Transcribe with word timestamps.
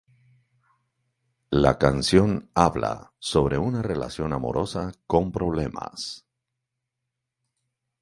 La 1.51 1.77
canción 1.77 2.49
habla 2.55 3.13
sobre 3.19 3.59
una 3.59 3.83
relación 3.83 4.33
amorosa 4.33 4.93
con 5.05 5.31
problemas. 5.31 6.25